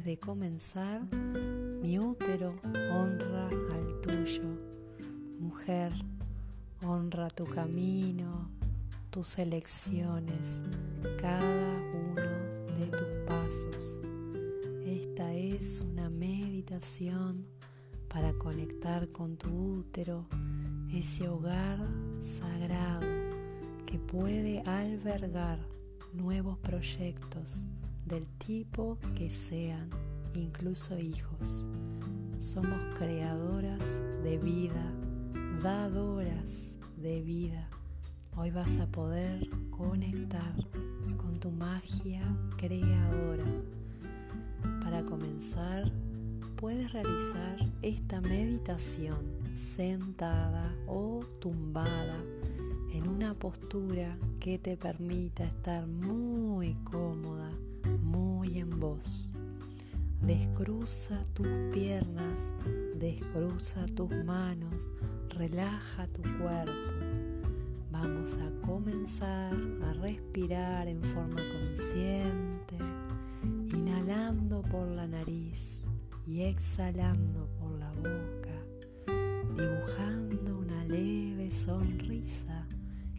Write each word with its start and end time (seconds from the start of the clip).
de 0.00 0.16
comenzar, 0.16 1.02
mi 1.82 1.98
útero 1.98 2.54
honra 2.64 3.48
al 3.48 4.00
tuyo. 4.00 4.56
Mujer, 5.38 5.92
honra 6.82 7.28
tu 7.28 7.44
camino, 7.44 8.48
tus 9.10 9.38
elecciones, 9.38 10.62
cada 11.20 11.76
uno 11.92 12.78
de 12.78 12.86
tus 12.86 13.08
pasos. 13.26 14.00
Esta 14.86 15.34
es 15.34 15.82
una 15.82 16.08
meditación 16.08 17.44
para 18.08 18.32
conectar 18.32 19.08
con 19.08 19.36
tu 19.36 19.80
útero, 19.80 20.26
ese 20.90 21.28
hogar 21.28 21.78
sagrado 22.20 23.06
que 23.84 23.98
puede 23.98 24.62
albergar 24.62 25.58
nuevos 26.14 26.56
proyectos 26.58 27.66
del 28.04 28.28
tipo 28.38 28.98
que 29.14 29.30
sean, 29.30 29.90
incluso 30.34 30.98
hijos. 30.98 31.66
Somos 32.38 32.80
creadoras 32.98 34.02
de 34.22 34.38
vida, 34.38 34.92
dadoras 35.62 36.76
de 36.96 37.22
vida. 37.22 37.68
Hoy 38.36 38.50
vas 38.50 38.78
a 38.78 38.86
poder 38.86 39.46
conectar 39.70 40.54
con 41.16 41.38
tu 41.38 41.50
magia 41.50 42.22
creadora. 42.56 43.46
Para 44.82 45.04
comenzar, 45.04 45.92
puedes 46.56 46.92
realizar 46.92 47.58
esta 47.82 48.20
meditación 48.20 49.18
sentada 49.54 50.74
o 50.86 51.24
tumbada 51.40 52.16
en 52.92 53.08
una 53.08 53.34
postura 53.34 54.16
que 54.38 54.58
te 54.58 54.76
permita 54.76 55.44
estar 55.44 55.86
muy 55.86 56.74
cómoda, 56.84 57.01
Descruza 60.26 61.20
tus 61.34 61.48
piernas, 61.72 62.52
descruza 62.94 63.84
tus 63.86 64.08
manos, 64.24 64.88
relaja 65.30 66.06
tu 66.06 66.22
cuerpo. 66.38 66.72
Vamos 67.90 68.36
a 68.36 68.64
comenzar 68.64 69.52
a 69.82 69.92
respirar 69.94 70.86
en 70.86 71.02
forma 71.02 71.42
consciente, 71.42 72.76
inhalando 73.74 74.62
por 74.62 74.86
la 74.86 75.08
nariz 75.08 75.86
y 76.24 76.42
exhalando 76.42 77.48
por 77.58 77.72
la 77.72 77.90
boca, 77.90 78.62
dibujando 79.56 80.58
una 80.60 80.84
leve 80.84 81.50
sonrisa 81.50 82.68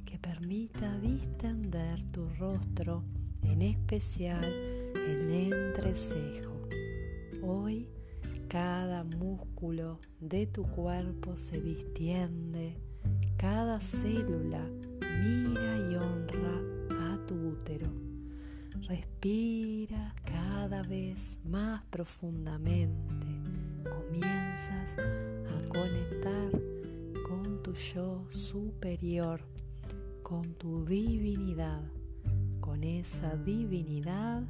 que 0.05 0.17
permita 0.17 0.99
distender 0.99 2.01
tu 2.13 2.29
rostro, 2.39 3.03
en 3.41 3.61
especial 3.61 4.45
el 4.45 5.29
entrecejo. 5.51 6.62
Hoy 7.45 7.89
cada 8.47 9.03
músculo 9.03 9.99
de 10.21 10.47
tu 10.47 10.63
cuerpo 10.63 11.35
se 11.35 11.59
distiende, 11.59 12.77
cada 13.35 13.81
célula 13.81 14.65
mira 15.21 15.75
y 15.91 15.95
honra 15.95 17.11
a 17.11 17.27
tu 17.27 17.35
útero. 17.49 17.87
Respira 18.87 20.15
cada 20.23 20.83
vez 20.83 21.37
más 21.43 21.83
profundamente. 21.89 23.27
Comienzas 23.89 24.95
a 24.97 25.67
conectar 25.67 26.49
con 27.27 27.61
tu 27.61 27.73
yo 27.73 28.23
superior, 28.29 29.41
con 30.21 30.43
tu 30.53 30.85
divinidad, 30.85 31.83
con 32.61 32.85
esa 32.85 33.35
divinidad 33.35 34.43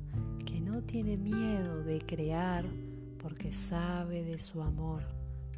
que 0.45 0.52
no 0.73 0.81
tiene 0.81 1.17
miedo 1.17 1.84
de 1.84 2.00
crear 2.00 2.66
porque 3.22 3.51
sabe 3.51 4.23
de 4.23 4.39
su 4.39 4.63
amor, 4.63 5.03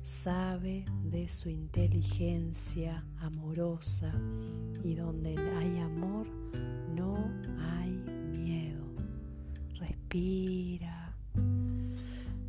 sabe 0.01 0.83
de 1.05 1.29
su 1.29 1.47
inteligencia 1.47 3.05
amorosa 3.19 4.11
y 4.83 4.93
donde 4.93 5.37
hay 5.57 5.79
amor 5.79 6.27
no 6.93 7.15
hay 7.57 7.91
miedo. 8.37 8.83
Respira. 9.79 11.15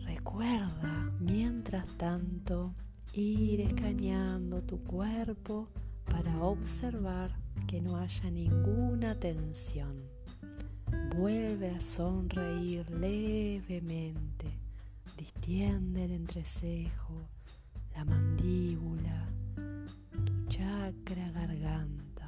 Recuerda, 0.00 1.12
mientras 1.21 1.87
tanto, 1.97 2.75
ir 3.12 3.60
escaneando 3.60 4.60
tu 4.65 4.82
cuerpo 4.82 5.69
para 6.05 6.43
observar 6.43 7.31
que 7.69 7.81
no 7.81 7.97
haya 7.97 8.28
ninguna 8.28 9.15
tensión. 9.15 10.16
Vuelve 11.16 11.71
a 11.71 11.81
sonreír 11.81 12.91
levemente. 12.91 14.53
Distiende 15.16 16.04
el 16.04 16.12
entrecejo, 16.12 17.15
la 17.94 18.04
mandíbula, 18.04 19.26
tu 20.26 20.47
chakra 20.49 21.31
garganta, 21.31 22.26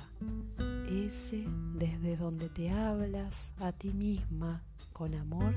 ese 0.89 1.45
desde 1.75 2.17
donde 2.17 2.49
te 2.49 2.71
hablas 2.71 3.53
a 3.61 3.73
ti 3.73 3.93
misma 3.93 4.63
con 4.95 5.15
amor 5.15 5.55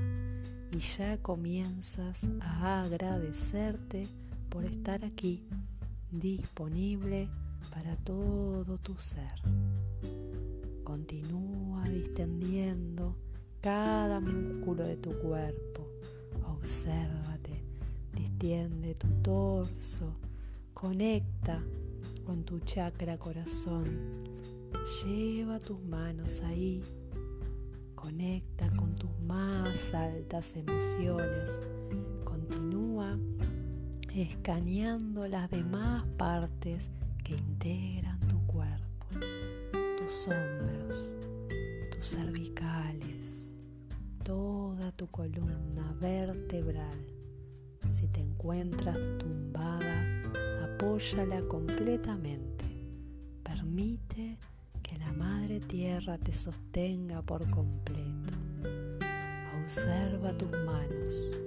y 0.70 0.78
ya 0.78 1.16
comienzas 1.16 2.28
a 2.42 2.82
agradecerte 2.82 4.08
por 4.50 4.66
estar 4.66 5.06
aquí, 5.06 5.42
disponible 6.10 7.30
para 7.70 7.96
todo 7.96 8.76
tu 8.76 8.94
ser. 8.98 9.40
Continúa 10.84 11.84
distendiendo 11.88 13.16
cada 13.60 14.20
músculo 14.20 14.84
de 14.84 14.96
tu 14.96 15.16
cuerpo. 15.18 15.86
Obsérvate, 16.46 17.62
distiende 18.12 18.94
tu 18.94 19.08
torso, 19.22 20.16
conecta 20.74 21.62
con 22.24 22.44
tu 22.44 22.60
chakra 22.60 23.18
corazón. 23.18 24.22
Lleva 25.04 25.58
tus 25.58 25.80
manos 25.82 26.40
ahí. 26.42 26.82
Conecta 27.94 28.68
con 28.74 28.96
tus 28.96 29.10
más 29.20 29.94
altas 29.94 30.56
emociones. 30.56 31.60
Continúa 32.24 33.16
escaneando 34.14 35.28
las 35.28 35.48
demás 35.50 36.08
partes 36.16 36.90
que 37.22 37.34
integran 37.34 38.21
tus 40.12 40.28
hombros, 40.28 41.14
tus 41.90 42.06
cervicales, 42.06 43.50
toda 44.22 44.92
tu 44.92 45.06
columna 45.06 45.96
vertebral. 46.02 47.06
Si 47.88 48.08
te 48.08 48.20
encuentras 48.20 48.98
tumbada, 49.18 50.04
apóyala 50.64 51.40
completamente. 51.48 52.66
Permite 53.42 54.38
que 54.82 54.98
la 54.98 55.12
Madre 55.12 55.60
Tierra 55.60 56.18
te 56.18 56.34
sostenga 56.34 57.22
por 57.22 57.48
completo. 57.48 58.36
Observa 59.62 60.36
tus 60.36 60.50
manos, 60.50 61.40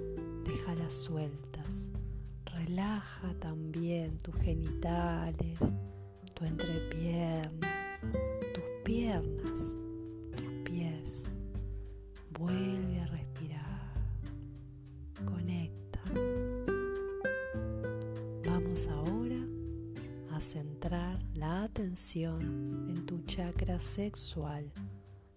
déjalas 0.44 0.92
sueltas. 0.92 1.90
Relaja 2.46 3.32
también 3.38 4.18
tus 4.18 4.34
genitales, 4.34 5.60
tu 6.34 6.44
entrepierna, 6.44 7.75
piernas, 8.96 9.76
tus 10.34 10.46
pies. 10.64 11.24
Vuelve 12.30 13.00
a 13.00 13.06
respirar. 13.08 13.92
Conecta. 15.22 16.00
Vamos 18.46 18.88
ahora 18.88 19.36
a 20.32 20.40
centrar 20.40 21.18
la 21.34 21.64
atención 21.64 22.40
en 22.88 23.04
tu 23.04 23.22
chakra 23.24 23.78
sexual, 23.78 24.72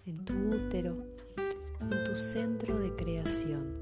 en 0.06 0.23
tu 0.23 0.33
útero, 0.33 1.06
en 1.81 2.03
tu 2.06 2.15
centro 2.15 2.79
de 2.79 2.95
creación. 2.95 3.73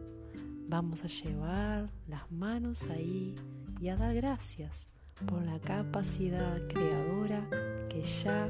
Vamos 0.67 1.03
a 1.03 1.07
llevar 1.07 1.91
las 2.07 2.31
manos 2.31 2.87
ahí 2.89 3.35
y 3.79 3.89
a 3.89 3.95
dar 3.95 4.15
gracias 4.15 4.89
por 5.27 5.45
la 5.45 5.59
capacidad 5.59 6.67
creadora 6.67 7.47
que 7.89 8.01
ya 8.03 8.49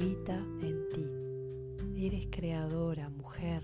habita 0.00 0.36
en 0.62 0.88
ti. 0.88 2.06
Eres 2.06 2.28
creadora, 2.30 3.10
mujer. 3.10 3.62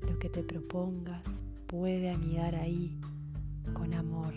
Lo 0.00 0.18
que 0.18 0.28
te 0.28 0.42
propongas 0.42 1.44
puede 1.68 2.10
anidar 2.10 2.56
ahí 2.56 2.98
con 3.72 3.94
amor. 3.94 4.34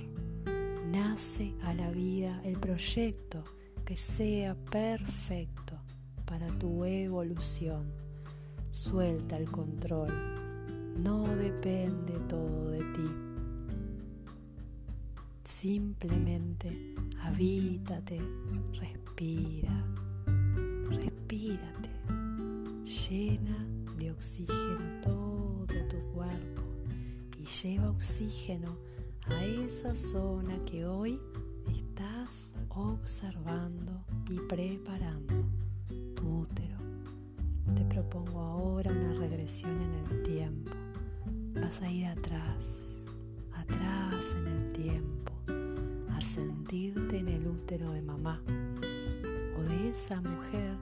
Nace 0.92 1.56
a 1.64 1.74
la 1.74 1.90
vida 1.90 2.40
el 2.44 2.60
proyecto 2.60 3.44
que 3.84 3.98
sea 3.98 4.54
perfecto 4.70 5.80
para 6.26 6.48
tu 6.60 6.86
evolución. 6.86 7.92
Suelta 8.70 9.38
el 9.38 9.50
control. 9.50 10.14
No 11.02 11.24
depende 11.36 12.14
todo 12.30 12.70
de 12.70 12.84
ti. 12.94 13.10
Simplemente 15.44 16.94
habítate, 17.24 18.20
respira, 18.74 19.84
llena 23.10 23.66
de 23.98 24.12
oxígeno 24.12 25.02
todo 25.02 25.66
tu 25.90 25.98
cuerpo 26.14 26.62
y 27.40 27.46
lleva 27.46 27.90
oxígeno 27.90 28.76
a 29.28 29.46
esa 29.46 29.96
zona 29.96 30.58
que 30.66 30.86
hoy 30.86 31.20
estás 31.74 32.52
observando 32.70 34.04
y 34.30 34.40
preparando 34.42 35.36
tu 36.16 36.42
útero. 36.42 36.78
Te 37.76 37.86
propongo 37.86 38.40
ahora 38.40 38.92
una 38.92 39.14
regresión 39.14 39.82
en 39.82 39.94
el 40.12 40.24
tiempo. 40.24 40.72
Vas 41.62 41.82
a 41.82 41.90
ir 41.90 42.08
atrás, 42.08 42.66
atrás 43.54 44.36
en 44.36 44.48
el 44.48 44.74
tiempo, 44.74 45.32
a 46.10 46.22
sentirte 46.22 47.20
en 47.20 47.30
el 47.30 47.48
útero 47.48 47.92
de 47.92 48.02
mamá 48.02 48.42
o 49.58 49.64
de 49.64 49.90
esa 49.90 50.22
mujer 50.22 50.78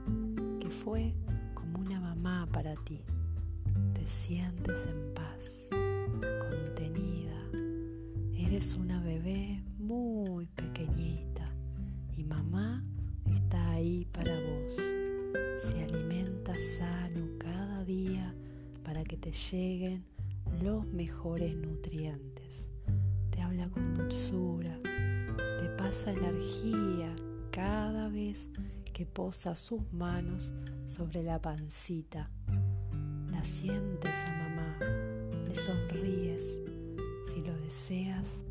fue 0.70 1.14
como 1.54 1.78
una 1.78 2.00
mamá 2.00 2.48
para 2.52 2.74
ti. 2.76 3.02
Te 3.94 4.06
sientes 4.06 4.86
en 4.86 5.14
paz, 5.14 5.68
contenida. 6.40 7.40
Eres 8.34 8.74
una 8.74 9.00
bebé 9.02 9.62
muy 9.78 10.46
pequeñita 10.46 11.44
y 12.16 12.24
mamá 12.24 12.84
está 13.34 13.70
ahí 13.70 14.06
para 14.12 14.34
vos. 14.40 14.76
Se 15.58 15.84
alimenta 15.84 16.54
sano 16.56 17.26
cada 17.38 17.84
día 17.84 18.34
para 18.84 19.04
que 19.04 19.16
te 19.16 19.32
lleguen 19.32 20.04
los 20.62 20.86
mejores 20.86 21.54
nutrientes. 21.56 22.68
Te 23.30 23.42
habla 23.42 23.68
con 23.68 23.94
dulzura, 23.94 24.78
te 24.82 25.68
pasa 25.76 26.12
energía 26.12 27.14
cada 27.50 28.08
vez 28.08 28.48
que 28.96 29.04
posa 29.04 29.54
sus 29.56 29.92
manos 29.92 30.54
sobre 30.86 31.22
la 31.22 31.38
pancita. 31.38 32.30
La 33.30 33.44
sientes 33.44 34.24
a 34.24 34.32
mamá, 34.32 34.78
le 35.46 35.54
sonríes. 35.54 36.62
Si 37.26 37.42
lo 37.42 37.54
deseas, 37.58 38.42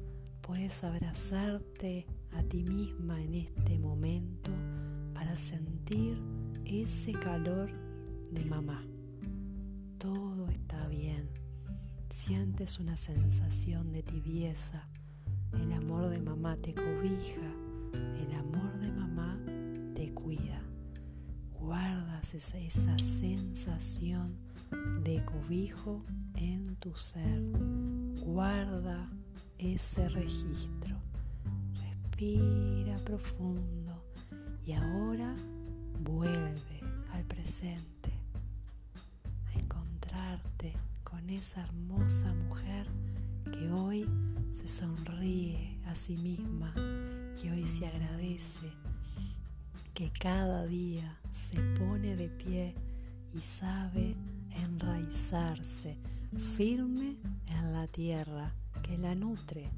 puedes 0.41 0.83
abrazarte 0.83 2.05
a 2.31 2.43
ti 2.43 2.63
misma 2.63 3.19
en 3.23 3.33
este 3.33 3.79
momento 3.79 4.51
para 5.15 5.35
sentir 5.35 6.21
ese 6.63 7.13
calor 7.13 7.71
de 8.29 8.45
mamá. 8.45 8.85
Todo 9.97 10.47
está 10.49 10.87
bien. 10.89 11.27
Sientes 12.11 12.79
una 12.79 12.97
sensación 12.97 13.91
de 13.91 14.03
tibieza. 14.03 14.87
El 15.53 15.73
amor 15.73 16.09
de 16.09 16.19
mamá 16.19 16.55
te 16.57 16.75
cobija. 16.75 17.64
Esa 22.35 22.97
sensación 22.97 24.35
de 25.05 25.23
cobijo 25.23 26.03
en 26.35 26.75
tu 26.75 26.93
ser. 26.93 27.41
Guarda 28.25 29.09
ese 29.57 30.09
registro. 30.09 30.97
Respira 31.79 32.97
profundo 33.05 34.03
y 34.65 34.73
ahora 34.73 35.33
vuelve 36.03 36.81
al 37.13 37.23
presente 37.23 38.11
a 39.47 39.57
encontrarte 39.57 40.73
con 41.05 41.29
esa 41.29 41.61
hermosa 41.61 42.33
mujer 42.33 42.85
que 43.49 43.71
hoy 43.71 44.09
se 44.51 44.67
sonríe 44.67 45.79
a 45.85 45.95
sí 45.95 46.17
misma, 46.17 46.73
que 47.41 47.49
hoy 47.49 47.65
se 47.65 47.87
agradece, 47.87 48.73
que 49.93 50.11
cada 50.11 50.65
día 50.65 51.17
se 51.35 51.59
pone 51.77 52.15
de 52.15 52.29
pie 52.29 52.73
y 53.33 53.41
sabe 53.41 54.15
enraizarse 54.63 55.97
firme 56.37 57.17
en 57.47 57.73
la 57.73 57.87
tierra 57.87 58.55
que 58.81 58.97
la 58.97 59.15
nutre. 59.15 59.69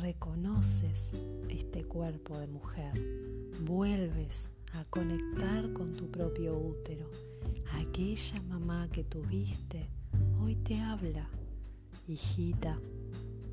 Reconoces 0.00 1.12
este 1.50 1.84
cuerpo 1.84 2.38
de 2.38 2.46
mujer, 2.46 2.94
vuelves 3.66 4.50
a 4.72 4.86
conectar 4.86 5.70
con 5.74 5.92
tu 5.92 6.10
propio 6.10 6.56
útero. 6.56 7.10
Aquella 7.74 8.40
mamá 8.48 8.88
que 8.90 9.04
tuviste 9.04 9.90
hoy 10.40 10.56
te 10.56 10.80
habla, 10.80 11.28
hijita, 12.08 12.80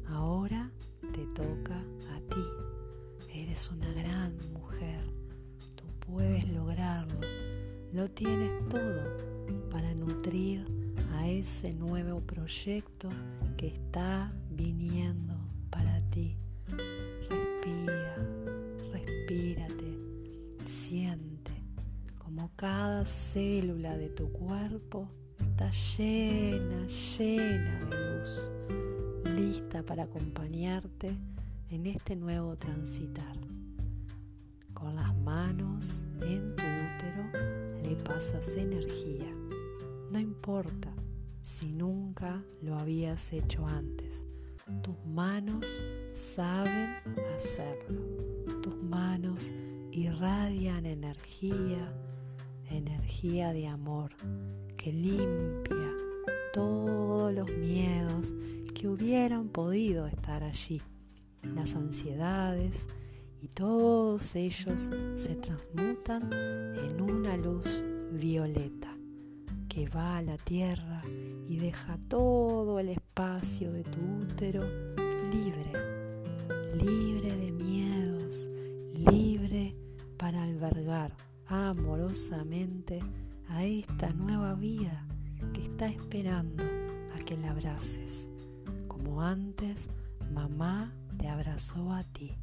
ahora 0.07 0.71
te 1.11 1.25
toca 1.25 1.83
a 2.15 2.19
ti. 2.29 2.45
Eres 3.33 3.69
una 3.71 3.88
lo 7.93 8.09
tienes 8.09 8.53
todo 8.69 9.17
para 9.71 9.93
nutrir 9.95 10.65
a 11.13 11.27
ese 11.27 11.71
nuevo 11.73 12.21
proyecto 12.21 13.09
que 13.57 13.67
está 13.67 14.31
viniendo 14.51 15.33
para 15.69 16.01
ti. 16.09 16.37
Respira, 17.29 18.15
respírate, 18.91 19.97
siente 20.65 21.51
como 22.17 22.51
cada 22.55 23.05
célula 23.05 23.97
de 23.97 24.09
tu 24.09 24.31
cuerpo 24.31 25.09
está 25.41 25.71
llena, 25.71 26.85
llena 26.87 27.85
de 27.89 28.19
luz, 28.19 28.51
lista 29.35 29.83
para 29.83 30.03
acompañarte 30.03 31.17
en 31.69 31.85
este 31.85 32.15
nuevo 32.15 32.55
transitar. 32.55 33.35
Con 34.73 34.95
las 34.95 35.13
manos 35.17 36.05
pasas 37.95 38.55
energía. 38.55 39.33
No 40.11 40.19
importa 40.19 40.93
si 41.41 41.71
nunca 41.71 42.43
lo 42.61 42.75
habías 42.77 43.33
hecho 43.33 43.65
antes. 43.65 44.25
Tus 44.81 44.95
manos 45.05 45.81
saben 46.13 46.95
hacerlo. 47.35 48.01
Tus 48.61 48.75
manos 48.83 49.49
irradian 49.91 50.85
energía, 50.85 51.93
energía 52.69 53.51
de 53.53 53.67
amor 53.67 54.11
que 54.77 54.93
limpia 54.93 55.95
todos 56.53 57.33
los 57.33 57.49
miedos 57.57 58.33
que 58.73 58.87
hubieran 58.87 59.49
podido 59.49 60.07
estar 60.07 60.43
allí, 60.43 60.81
las 61.43 61.75
ansiedades 61.75 62.87
y 63.41 63.47
todos 63.47 64.35
ellos 64.35 64.89
se 65.15 65.35
transmutan 65.35 66.29
en 66.33 67.01
una 67.01 67.37
luz 67.37 67.83
violeta 68.11 68.95
que 69.67 69.87
va 69.87 70.17
a 70.17 70.21
la 70.21 70.37
tierra 70.37 71.01
y 71.47 71.57
deja 71.57 71.97
todo 72.07 72.79
el 72.79 72.89
espacio 72.89 73.71
de 73.71 73.83
tu 73.83 73.99
útero 74.21 74.63
libre, 75.31 75.71
libre 76.75 77.35
de 77.35 77.51
miedos, 77.51 78.49
libre 78.93 79.75
para 80.17 80.43
albergar 80.43 81.15
amorosamente 81.45 82.99
a 83.47 83.63
esta 83.63 84.09
nueva 84.11 84.53
vida 84.55 85.07
que 85.53 85.61
está 85.61 85.85
esperando 85.85 86.63
a 87.15 87.19
que 87.23 87.37
la 87.37 87.51
abraces, 87.51 88.27
como 88.87 89.21
antes 89.21 89.89
mamá 90.31 90.93
te 91.17 91.27
abrazó 91.27 91.93
a 91.93 92.03
ti 92.03 92.37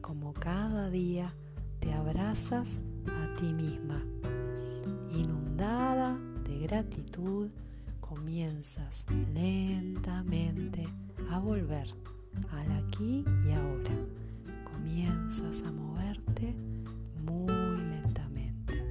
como 0.00 0.32
cada 0.32 0.90
día 0.90 1.32
te 1.80 1.92
abrazas 1.92 2.80
a 3.06 3.36
ti 3.36 3.52
misma, 3.52 4.02
inundada 5.12 6.18
de 6.44 6.58
gratitud, 6.58 7.50
comienzas 8.00 9.04
lentamente 9.34 10.86
a 11.30 11.38
volver 11.38 11.88
al 12.52 12.84
aquí 12.84 13.24
y 13.46 13.52
ahora. 13.52 13.94
Comienzas 14.64 15.62
a 15.62 15.72
moverte 15.72 16.54
muy 17.24 17.78
lentamente. 17.78 18.82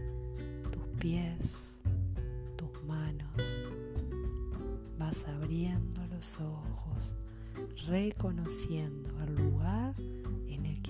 Tus 0.63 0.87
pies, 0.99 1.79
tus 2.55 2.83
manos. 2.85 3.31
Vas 4.97 5.25
abriendo 5.27 6.05
los 6.07 6.39
ojos, 6.39 7.15
reconociendo 7.87 9.09
el 9.23 9.35
lugar 9.35 9.95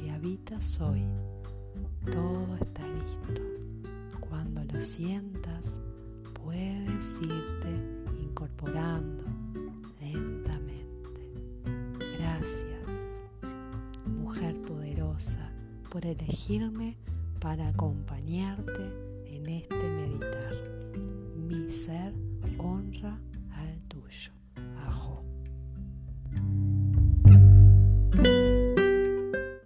habitas 0.09 0.79
hoy. 0.81 1.03
Todo 2.11 2.55
está 2.61 2.87
listo. 2.87 3.41
Cuando 4.27 4.63
lo 4.65 4.79
sientas, 4.81 5.81
puedes 6.33 7.19
irte 7.21 7.69
incorporando 8.21 9.23
lentamente. 9.99 11.29
Gracias, 12.19 12.87
mujer 14.07 14.61
poderosa, 14.61 15.51
por 15.89 16.05
elegirme 16.05 16.97
para 17.39 17.67
acompañarte 17.69 18.91
en 19.27 19.49
este 19.49 19.89
meditar. 19.89 20.53
Mi 21.35 21.69
ser 21.69 22.13
honra 22.57 23.19